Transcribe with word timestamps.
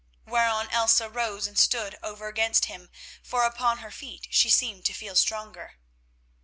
Whereon 0.25 0.71
Elsa 0.71 1.07
rose 1.11 1.45
and 1.45 1.59
stood 1.59 1.95
over 2.01 2.27
against 2.27 2.65
him, 2.65 2.89
for 3.21 3.43
upon 3.43 3.77
her 3.77 3.91
feet 3.91 4.25
she 4.31 4.49
seemed 4.49 4.83
to 4.85 4.93
feel 4.95 5.15
stronger. 5.15 5.75